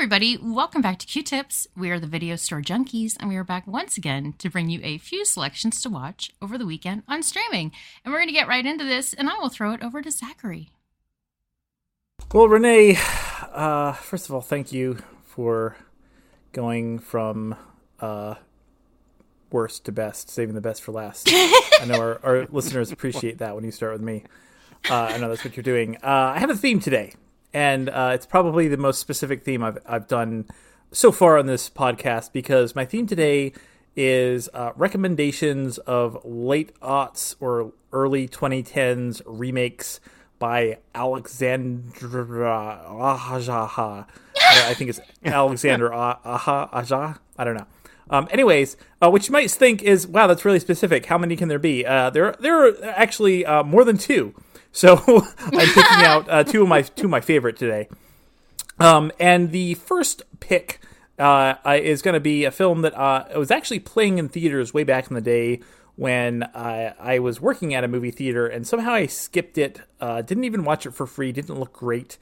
[0.00, 0.38] everybody.
[0.38, 1.66] Welcome back to Queue Tips.
[1.76, 4.80] We are the video store junkies, and we are back once again to bring you
[4.82, 7.70] a few selections to watch over the weekend on streaming.
[8.02, 10.10] And we're going to get right into this, and I will throw it over to
[10.10, 10.70] Zachary.
[12.32, 12.96] Well, Renee,
[13.52, 15.76] uh, first of all, thank you for
[16.52, 17.54] going from
[18.00, 18.36] uh,
[19.52, 21.28] worst to best, saving the best for last.
[21.30, 24.24] I know our, our listeners appreciate that when you start with me.
[24.88, 25.96] Uh, I know that's what you're doing.
[25.96, 27.12] Uh, I have a theme today,
[27.52, 30.46] and uh, it's probably the most specific theme I've I've done
[30.92, 33.52] so far on this podcast because my theme today
[33.96, 40.00] is uh, recommendations of late aughts or early 2010s remakes
[40.38, 44.06] by Alexandra Aja.
[44.36, 46.68] I think it's Alexander Aja.
[46.72, 47.20] Aja.
[47.36, 47.66] I don't know.
[48.08, 51.06] Um, anyways, uh, which you might think is wow, that's really specific.
[51.06, 51.86] How many can there be?
[51.86, 54.34] Uh, there, there are actually uh, more than two.
[54.72, 54.96] So
[55.38, 57.88] I'm picking out uh, two of my two of my favorite today.
[58.78, 60.80] Um, and the first pick
[61.18, 64.84] uh, is going to be a film that uh, was actually playing in theaters way
[64.84, 65.60] back in the day
[65.96, 69.82] when I, I was working at a movie theater, and somehow I skipped it.
[70.00, 71.30] didn't even watch it for free.
[71.30, 72.16] Didn't look great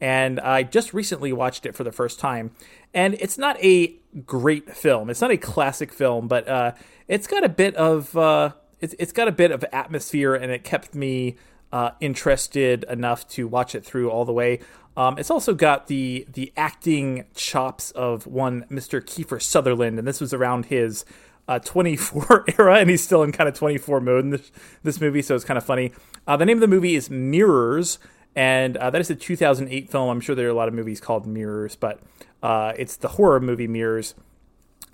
[0.00, 2.50] and I just recently watched it for the first time.
[2.92, 3.96] And it's not a
[4.26, 5.08] great film.
[5.08, 6.72] It's not a classic film, but uh,
[7.08, 10.62] it's got a bit of uh, it's, it's got a bit of atmosphere, and it
[10.62, 11.36] kept me
[11.74, 14.60] uh, interested enough to watch it through all the way.
[14.96, 19.02] Um, it's also got the the acting chops of one Mr.
[19.02, 21.04] Kiefer Sutherland, and this was around his
[21.48, 24.52] uh, 24 era, and he's still in kind of 24 mode in this,
[24.84, 25.92] this movie, so it's kind of funny.
[26.28, 27.98] Uh, the name of the movie is Mirrors,
[28.36, 30.08] and uh, that is a 2008 film.
[30.08, 31.98] I'm sure there are a lot of movies called Mirrors, but
[32.40, 34.14] uh, it's the horror movie Mirrors.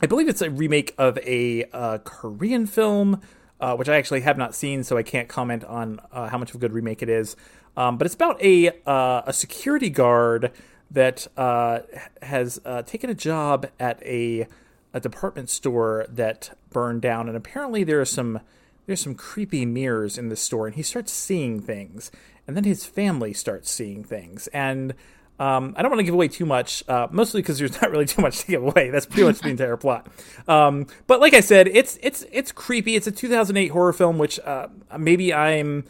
[0.00, 3.20] I believe it's a remake of a uh, Korean film,
[3.60, 6.50] uh, which I actually have not seen, so I can't comment on uh, how much
[6.50, 7.36] of a good remake it is.
[7.76, 10.52] Um, but it's about a uh, a security guard
[10.90, 11.28] that
[12.22, 14.46] has taken a job at a
[14.92, 18.40] a department store that burned down, and apparently there are some
[18.86, 22.10] there's some creepy mirrors in the store, and he starts seeing things
[22.50, 24.48] and then his family starts seeing things.
[24.48, 24.94] And
[25.40, 28.04] um, I don't want to give away too much, uh, mostly because there's not really
[28.04, 28.90] too much to give away.
[28.90, 30.06] That's pretty much the entire plot.
[30.46, 32.94] Um, but like I said, it's it's it's creepy.
[32.94, 35.84] It's a 2008 horror film, which uh, maybe I'm.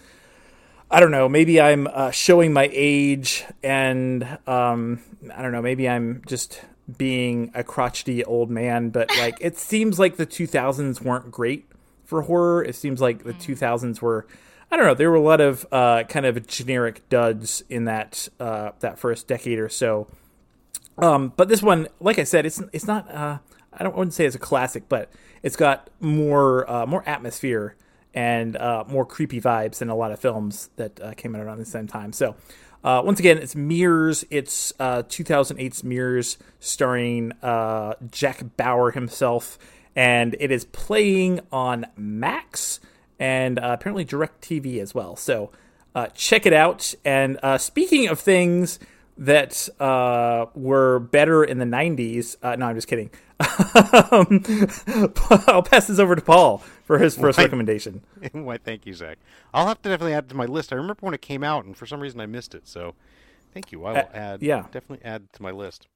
[0.92, 1.28] I don't know.
[1.28, 5.00] Maybe I'm uh, showing my age, and um,
[5.34, 5.62] I don't know.
[5.62, 6.60] Maybe I'm just
[6.96, 8.90] being a crotchety old man.
[8.90, 11.68] But like, it seems like the 2000s weren't great
[12.04, 12.64] for horror.
[12.64, 14.02] It seems like the 2000s mm.
[14.02, 14.26] were
[14.70, 14.94] I don't know.
[14.94, 19.26] There were a lot of uh, kind of generic duds in that uh, that first
[19.26, 20.06] decade or so.
[20.96, 23.10] Um, but this one, like I said, it's it's not.
[23.10, 23.38] Uh,
[23.72, 25.10] I don't wouldn't say it's a classic, but
[25.42, 27.74] it's got more uh, more atmosphere
[28.14, 31.58] and uh, more creepy vibes than a lot of films that uh, came out around
[31.58, 32.12] the same time.
[32.12, 32.36] So.
[32.82, 34.24] once again, it's Mirrors.
[34.30, 37.32] It's 2008's Mirrors, starring
[38.10, 39.58] Jack Bauer himself,
[39.96, 42.78] and it is playing on Max
[43.20, 45.14] and uh, apparently DirecTV as well.
[45.14, 45.52] So
[45.94, 46.94] uh, check it out.
[47.04, 48.80] And uh, speaking of things
[49.18, 53.10] that uh, were better in the 90s, uh, no, I'm just kidding.
[54.12, 54.44] Um,
[55.46, 58.02] I'll pass this over to Paul for his first Why, recommendation.
[58.32, 59.18] Why, thank you, Zach.
[59.54, 60.72] I'll have to definitely add it to my list.
[60.72, 62.68] I remember when it came out, and for some reason I missed it.
[62.68, 62.94] So
[63.54, 63.84] thank you.
[63.84, 64.64] I will uh, add, yeah.
[64.72, 65.88] definitely add to my list.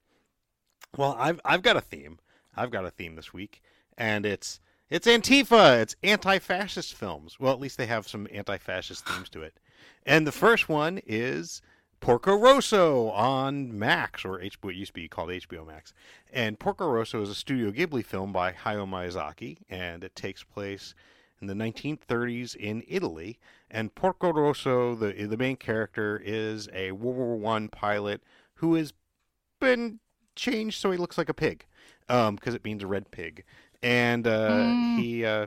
[0.97, 2.19] Well, I've, I've got a theme.
[2.57, 3.63] I've got a theme this week,
[3.99, 4.61] and it's
[4.95, 5.81] it's Antifa.
[5.81, 7.41] It's anti-fascist films.
[7.41, 9.59] Well, at least they have some anti-fascist themes to it.
[10.07, 11.61] And the first one is
[11.99, 15.93] Porco Rosso on Max, or HBO, it used to be called HBO Max.
[16.33, 20.95] And Porco Rosso is a Studio Ghibli film by Hayao Miyazaki, and it takes place
[21.41, 23.41] in the 1930s in Italy.
[23.69, 28.23] And Porco Rosso, the the main character, is a World War One pilot
[28.59, 28.93] who has
[29.59, 29.99] been
[30.37, 31.67] changed so he looks like a pig,
[32.07, 33.43] because um, it means a red pig
[33.85, 34.99] and uh, mm.
[34.99, 35.47] he uh,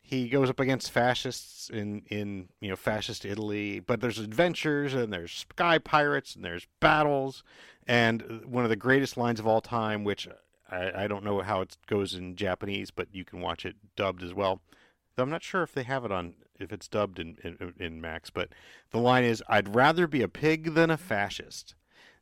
[0.00, 3.80] he goes up against fascists in in you know fascist Italy.
[3.80, 7.44] But there's adventures and there's sky pirates and there's battles,
[7.86, 10.26] and one of the greatest lines of all time, which
[10.70, 14.22] I, I don't know how it goes in Japanese, but you can watch it dubbed
[14.22, 14.62] as well.
[15.14, 18.00] Though I'm not sure if they have it on if it's dubbed in, in, in
[18.00, 18.48] Max, but
[18.90, 21.74] the line is, "I'd rather be a pig than a fascist."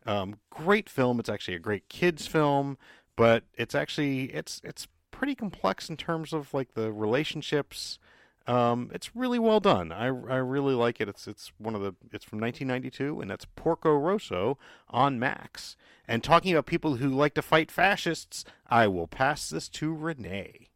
[0.04, 1.20] Um, great film.
[1.20, 2.76] It's actually a great kids film,
[3.14, 4.88] but it's actually it's it's
[5.24, 7.98] pretty complex in terms of like the relationships.
[8.46, 9.90] Um, it's really well done.
[9.90, 11.08] I, I really like it.
[11.08, 14.58] It's it's one of the it's from 1992 and that's Porco Rosso
[14.90, 15.76] on Max.
[16.06, 20.68] And talking about people who like to fight fascists, I will pass this to Renee.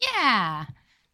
[0.00, 0.66] Yeah.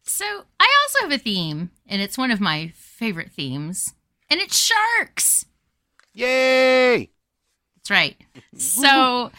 [0.03, 3.95] So I also have a theme, and it's one of my favorite themes,
[4.29, 5.45] and it's sharks.
[6.13, 7.09] Yay!
[7.75, 8.17] That's right.
[8.55, 9.31] So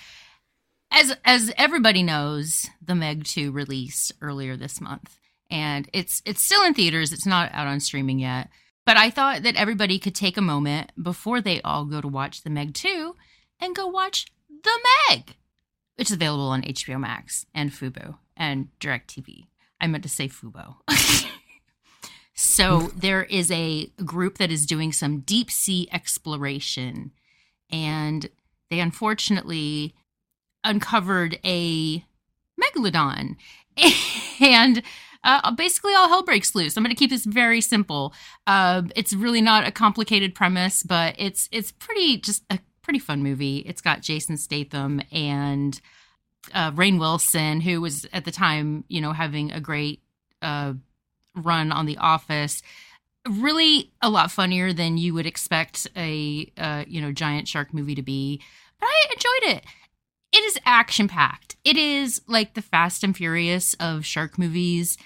[0.94, 5.18] as as everybody knows, the Meg 2 released earlier this month
[5.50, 7.12] and it's it's still in theaters.
[7.12, 8.48] It's not out on streaming yet.
[8.86, 12.42] But I thought that everybody could take a moment before they all go to watch
[12.42, 13.16] The Meg 2
[13.58, 15.36] and go watch The Meg,
[15.96, 19.46] which is available on HBO Max and Fubo and DirecTV.
[19.80, 20.76] I meant to say Fubo.
[22.34, 27.12] so there is a group that is doing some deep sea exploration
[27.70, 28.28] and
[28.70, 29.94] they unfortunately
[30.64, 32.04] uncovered a
[32.60, 33.36] megalodon
[34.40, 34.82] and
[35.24, 36.76] uh, basically all hell breaks loose.
[36.76, 38.12] I'm going to keep this very simple.
[38.46, 43.22] Uh, it's really not a complicated premise, but it's it's pretty just a pretty fun
[43.22, 43.58] movie.
[43.58, 45.80] It's got Jason Statham and
[46.52, 50.02] uh, Rainn Wilson, who was at the time, you know, having a great
[50.42, 50.74] uh,
[51.34, 52.62] run on The Office.
[53.26, 57.94] Really, a lot funnier than you would expect a uh, you know giant shark movie
[57.94, 58.42] to be.
[58.78, 59.64] But I enjoyed it
[60.34, 61.56] it is action packed.
[61.64, 64.98] It is like the Fast and Furious of shark movies.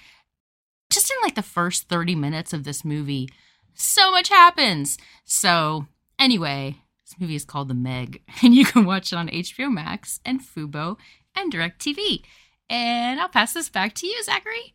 [0.90, 3.28] Just in like the first 30 minutes of this movie,
[3.74, 4.96] so much happens.
[5.24, 5.86] So,
[6.18, 10.18] anyway, this movie is called The Meg, and you can watch it on HBO Max
[10.24, 10.96] and Fubo
[11.36, 12.22] and DirecTV.
[12.70, 14.72] And I'll pass this back to you, Zachary.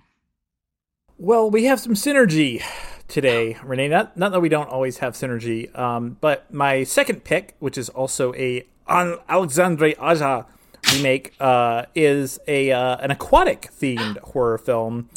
[1.19, 2.63] Well, we have some synergy
[3.07, 3.87] today, Renee.
[3.87, 7.89] Not, not that we don't always have synergy, um, but my second pick, which is
[7.89, 10.45] also a Alexandre Aja
[10.93, 15.09] remake uh, is a uh, an aquatic themed horror film.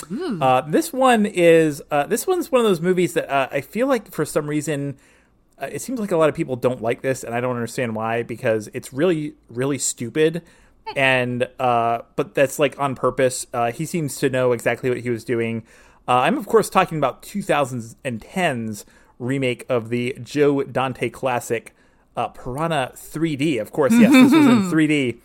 [0.43, 3.87] Uh, this one is uh, this one's one of those movies that uh, I feel
[3.87, 4.97] like for some reason
[5.61, 7.97] uh, it seems like a lot of people don't like this, and I don't understand
[7.97, 10.43] why because it's really really stupid.
[10.95, 13.47] And but that's like on purpose.
[13.75, 15.65] he seems to know exactly what he was doing.
[16.07, 18.85] I'm of course talking about 2010's
[19.19, 21.75] remake of the Joe Dante classic
[22.17, 23.61] uh, Piranha 3D.
[23.61, 25.19] Of course, yes, this was in 3D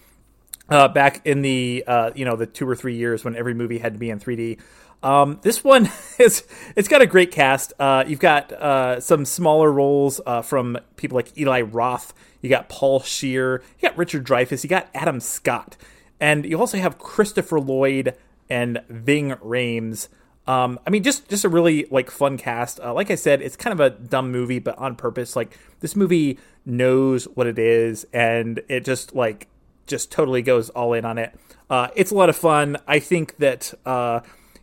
[0.70, 3.80] uh, back in the uh, you know the two or three years when every movie
[3.80, 4.60] had to be in 3D.
[5.04, 5.90] Um, this one
[6.20, 6.44] is
[6.76, 7.74] it's got a great cast.
[7.80, 12.14] Uh, you've got uh, some smaller roles uh, from people like Eli Roth.
[12.42, 13.62] You got Paul Scheer.
[13.80, 14.64] You got Richard Dreyfuss.
[14.64, 15.78] You got Adam Scott,
[16.20, 18.16] and you also have Christopher Lloyd
[18.50, 20.08] and Ving Rhames.
[20.48, 22.80] Um, I mean, just just a really like fun cast.
[22.80, 25.36] Uh, like I said, it's kind of a dumb movie, but on purpose.
[25.36, 29.48] Like this movie knows what it is, and it just like
[29.88, 31.36] just totally goes all in on it.
[31.70, 32.78] Uh, it's a lot of fun.
[32.88, 34.22] I think that uh,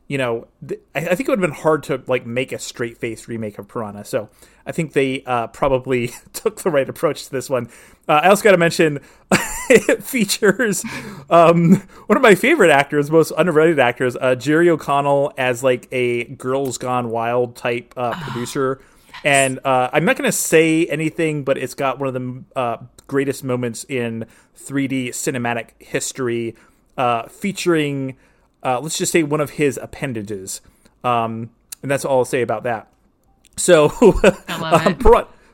[0.09, 2.59] you know, th- I, I, think it would have been hard to like make a
[2.59, 4.05] straight face remake of Piranha.
[4.05, 4.31] So
[4.67, 7.69] I think they uh, probably took the right approach to this one.
[8.09, 9.01] Uh, I also got to mention
[9.71, 10.83] it features
[11.29, 11.75] um,
[12.07, 16.79] one of my favorite actors, most underrated actors, uh, Jerry O'Connell as like a Girls
[16.79, 18.81] Gone Wild type uh, producer.
[19.25, 22.77] And uh, I'm not going to say anything, but it's got one of the uh,
[23.09, 24.27] greatest moments in
[24.57, 26.55] 3D cinematic history,
[26.97, 28.17] uh, featuring,
[28.63, 30.61] uh, let's just say, one of his appendages.
[31.05, 31.51] Um,
[31.83, 32.93] and that's all I'll say about that.
[33.57, 33.87] So,
[34.49, 34.97] um,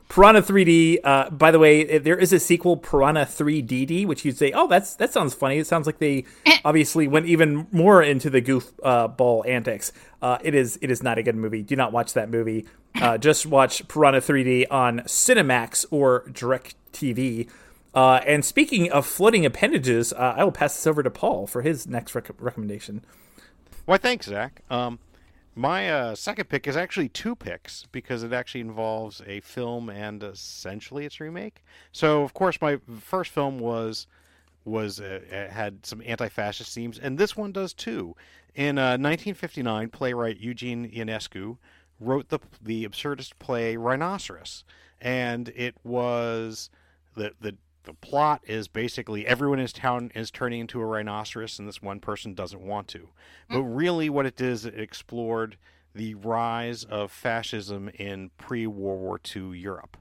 [0.09, 0.99] Piranha 3D.
[1.03, 4.95] Uh, by the way, there is a sequel, Piranha 3DD, which you'd say, oh, that's
[4.97, 5.59] that sounds funny.
[5.59, 6.25] It sounds like they
[6.65, 9.93] obviously went even more into the goofball uh, antics.
[10.23, 11.63] Uh, it is it is not a good movie.
[11.63, 12.67] Do not watch that movie.
[12.95, 17.49] Uh, just watch Piranha 3D on Cinemax or Direct TV.
[17.95, 21.63] Uh, and speaking of floating appendages, uh, I will pass this over to Paul for
[21.63, 23.05] his next rec- recommendation.
[23.85, 24.63] Why, thanks, Zach.
[24.69, 24.99] Um,
[25.55, 30.23] my uh, second pick is actually two picks because it actually involves a film and
[30.23, 31.63] essentially its remake.
[31.93, 34.07] So, of course, my first film was
[34.65, 35.21] was uh,
[35.51, 38.17] had some anti-fascist themes, and this one does too.
[38.55, 41.59] In uh, 1959, playwright Eugene Ionesco
[42.01, 44.65] wrote the the absurdist play Rhinoceros,
[45.01, 46.71] and it was
[47.15, 51.59] the the the plot is basically everyone in his town is turning into a rhinoceros,
[51.59, 53.09] and this one person doesn't want to.
[53.49, 53.77] But mm.
[53.77, 55.57] really, what it did is it explored
[55.95, 59.97] the rise of fascism in pre World War II Europe.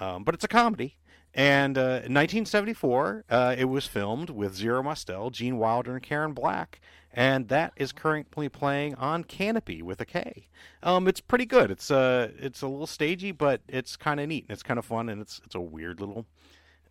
[0.00, 0.96] Um, but it's a comedy.
[1.36, 6.32] And uh, in 1974, uh, it was filmed with Zero Mostel, Gene Wilder, and Karen
[6.32, 6.80] Black.
[7.12, 10.48] And that is currently playing on Canopy with a K.
[10.82, 11.70] Um, it's pretty good.
[11.70, 14.84] It's uh, it's a little stagey, but it's kind of neat and it's kind of
[14.84, 16.26] fun and it's it's a weird little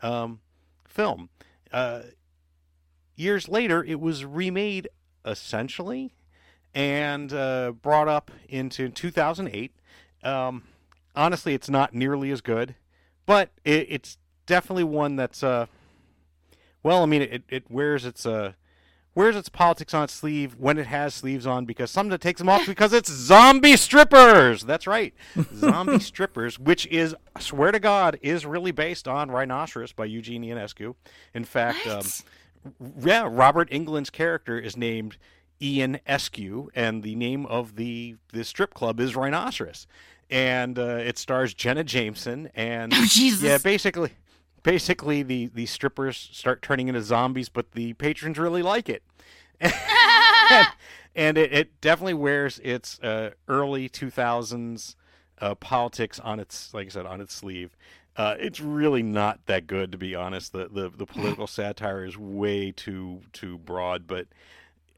[0.03, 0.39] um,
[0.88, 1.29] film.
[1.72, 2.01] Uh,
[3.15, 4.88] years later, it was remade
[5.25, 6.13] essentially
[6.75, 9.72] and uh, brought up into 2008.
[10.24, 10.63] Um,
[11.15, 12.75] honestly, it's not nearly as good,
[13.25, 15.67] but it, it's definitely one that's uh,
[16.83, 18.53] well, I mean, it, it wears its uh,
[19.15, 22.50] wears its politics on its sleeve when it has sleeves on because it takes them
[22.50, 24.63] off because it's zombie strippers.
[24.63, 25.13] That's right,
[25.55, 30.43] zombie strippers, which is I swear to God is really based on Rhinoceros by Eugene
[30.43, 30.96] Ionesco.
[31.34, 32.05] In fact, um,
[33.00, 35.17] yeah, Robert Englund's character is named
[35.62, 39.88] Ian Essko, and the name of the the strip club is Rhinoceros,
[40.29, 44.12] and uh, it stars Jenna Jameson, and oh, yeah, basically,
[44.63, 49.03] basically the the strippers start turning into zombies, but the patrons really like it.
[49.60, 49.74] and,
[51.15, 54.96] and it, it, definitely wears its uh, early 2000s
[55.39, 57.75] uh, politics on its, like I said, on its sleeve.
[58.15, 60.53] Uh, it's really not that good, to be honest.
[60.53, 64.08] The, the the political satire is way too too broad.
[64.08, 64.27] But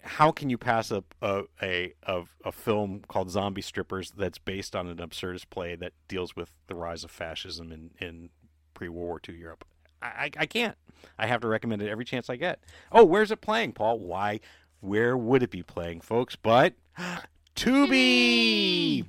[0.02, 4.76] how can you pass up a, a a, a film called Zombie Strippers that's based
[4.76, 8.30] on an absurdist play that deals with the rise of fascism in, in
[8.76, 9.66] pre World War II Europe?
[10.02, 10.78] I, I can't.
[11.18, 12.60] I have to recommend it every chance I get.
[12.92, 13.98] Oh, where's it playing, Paul?
[14.00, 14.40] Why?
[14.82, 16.36] Where would it be playing, folks?
[16.36, 16.74] But
[17.56, 19.06] Tubi.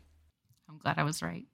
[0.68, 1.44] I'm glad I was right.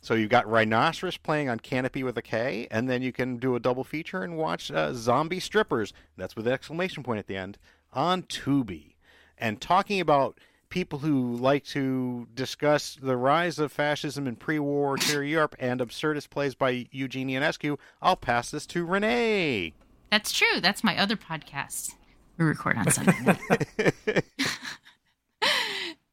[0.00, 3.56] So you've got Rhinoceros playing on Canopy with a K, and then you can do
[3.56, 5.94] a double feature and watch uh, Zombie Strippers.
[6.18, 7.56] That's with an exclamation point at the end
[7.90, 8.96] on Tubi.
[9.38, 10.38] And talking about
[10.74, 16.56] people who like to discuss the rise of fascism in pre-war Europe and absurdist plays
[16.56, 19.72] by Eugene Ionesco, I'll pass this to Renee.
[20.10, 20.60] That's true.
[20.60, 21.94] That's my other podcast.
[22.38, 23.14] We record on Sunday.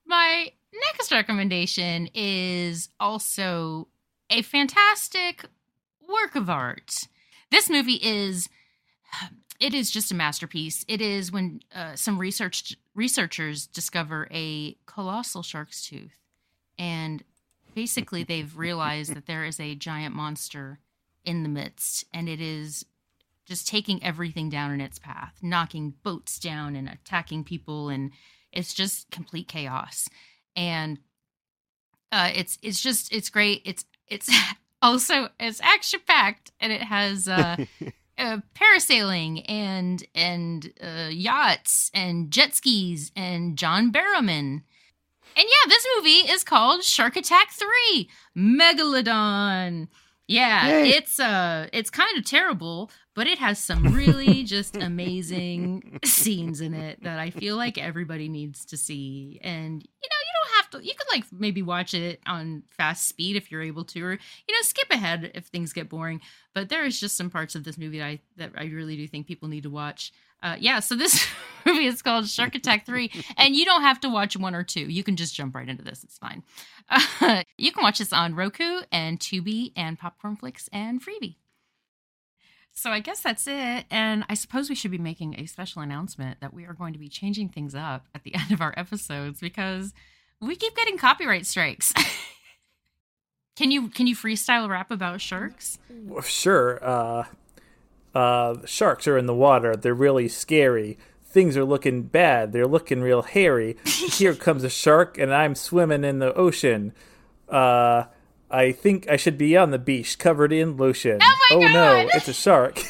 [0.06, 3.88] my next recommendation is also
[4.30, 5.44] a fantastic
[6.08, 7.08] work of art.
[7.50, 8.48] This movie is
[9.60, 10.86] it is just a masterpiece.
[10.88, 16.18] It is when uh, some research researchers discover a colossal shark's tooth,
[16.78, 17.24] and
[17.74, 20.80] basically they've realized that there is a giant monster
[21.24, 22.86] in the midst, and it is
[23.46, 28.12] just taking everything down in its path, knocking boats down and attacking people, and
[28.52, 30.08] it's just complete chaos.
[30.56, 31.00] And
[32.12, 33.62] uh, it's it's just it's great.
[33.66, 34.30] It's it's
[34.82, 37.58] also it's action packed and it has uh,
[38.22, 44.62] uh, parasailing and and uh, yachts and jet skis and John Barrowman.
[45.38, 49.88] And yeah, this movie is called Shark Attack 3 Megalodon.
[50.28, 50.90] Yeah, Yay.
[50.90, 56.74] it's uh it's kind of terrible, but it has some really just amazing scenes in
[56.74, 59.40] it that I feel like everybody needs to see.
[59.44, 60.21] And you know, you don't have
[60.72, 64.12] to you could like maybe watch it on fast speed if you're able to or
[64.12, 66.22] you know, skip ahead if things get boring.
[66.54, 69.08] But there is just some parts of this movie that I that I really do
[69.08, 70.12] think people need to watch.
[70.44, 71.28] Uh, yeah, so this
[71.66, 74.82] movie is called Shark Attack 3, and you don't have to watch one or two.
[74.82, 76.04] You can just jump right into this.
[76.04, 76.44] It's fine.
[76.90, 81.36] Uh, you can watch this on Roku and Tubi and Popcorn Flicks and Freevee
[82.74, 83.86] So I guess that's it.
[83.92, 87.00] And I suppose we should be making a special announcement that we are going to
[87.00, 89.94] be changing things up at the end of our episodes because
[90.42, 91.94] we keep getting copyright strikes.
[93.56, 95.78] can you can you freestyle rap about sharks?
[96.24, 96.84] Sure.
[96.84, 97.26] Uh
[98.14, 99.76] uh, sharks are in the water.
[99.76, 100.98] They're really scary.
[101.24, 102.52] Things are looking bad.
[102.52, 103.78] They're looking real hairy.
[103.86, 106.94] Here comes a shark, and I'm swimming in the ocean.
[107.48, 108.06] Uh,
[108.50, 111.20] I think I should be on the beach, covered in lotion.
[111.22, 112.82] Oh, oh no, it's a shark.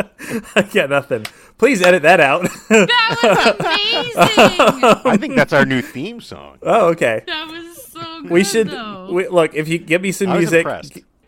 [0.54, 1.24] I got nothing.
[1.58, 2.42] Please edit that out.
[2.68, 5.02] that was amazing.
[5.12, 6.58] I think that's our new theme song.
[6.62, 7.22] Oh, okay.
[7.26, 8.30] That was so good.
[8.30, 8.70] We should
[9.10, 10.66] we, look if you give me some music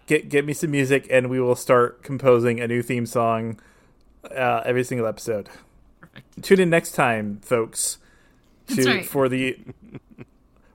[0.09, 3.61] get get me some music, and we will start composing a new theme song
[4.35, 5.49] uh, every single episode.
[6.01, 6.43] Perfect.
[6.43, 7.99] Tune in next time, folks,
[8.75, 9.07] to right.
[9.07, 9.57] for the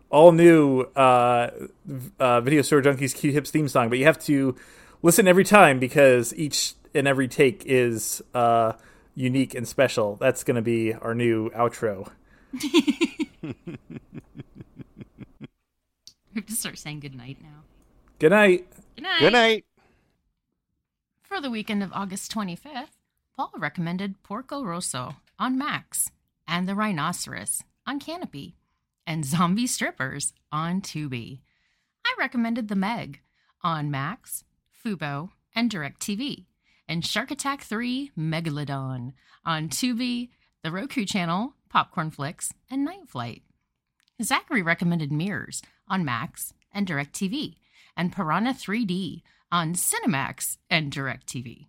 [0.10, 1.50] all new uh,
[2.20, 3.90] uh, Video Store Junkies Q Hips theme song.
[3.90, 4.56] But you have to
[5.02, 8.74] listen every time because each and every take is uh,
[9.16, 10.16] unique and special.
[10.16, 12.10] That's going to be our new outro.
[12.64, 13.56] we
[16.36, 17.64] have to start saying good night now.
[18.20, 18.68] Good night.
[18.96, 19.20] Good night.
[19.20, 19.66] Good night.
[21.22, 22.90] For the weekend of August 25th,
[23.36, 26.12] Paul recommended Porco Rosso on Max
[26.48, 28.56] and The Rhinoceros on Canopy
[29.08, 31.42] and Zombie Strippers on Tubi.
[32.06, 33.22] I recommended The Meg
[33.64, 34.44] on Max,
[34.86, 36.46] Fubo, and DirecTV,
[36.88, 39.14] and Shark Attack 3 Megalodon
[39.46, 40.30] on Tubi,
[40.64, 43.44] the Roku channel, Popcorn Flicks, and Night Flight.
[44.22, 47.56] Zachary recommended Mirrors on Max and DirecTV
[47.96, 49.22] and Piranha 3D
[49.52, 51.68] on Cinemax and DirecTV.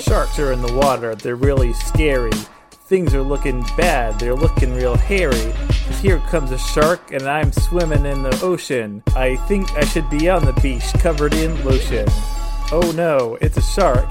[0.00, 1.14] Sharks are in the water.
[1.14, 2.32] They're really scary.
[2.86, 4.18] Things are looking bad.
[4.18, 5.52] They're looking real hairy.
[6.00, 9.02] Here comes a shark, and I'm swimming in the ocean.
[9.14, 12.06] I think I should be on the beach, covered in lotion.
[12.72, 14.10] Oh no, it's a shark.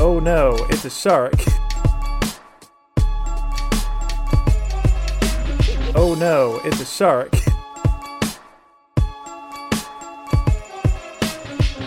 [0.00, 1.34] oh no, it's a shark.
[5.92, 7.32] Oh no, it's a shark.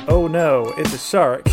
[0.09, 1.47] Oh no, it's a shark.